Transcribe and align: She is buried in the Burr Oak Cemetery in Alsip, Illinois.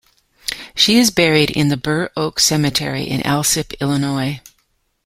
She 0.75 0.97
is 0.97 1.11
buried 1.11 1.51
in 1.51 1.67
the 1.67 1.77
Burr 1.77 2.09
Oak 2.17 2.39
Cemetery 2.39 3.03
in 3.03 3.21
Alsip, 3.21 3.73
Illinois. 3.79 4.41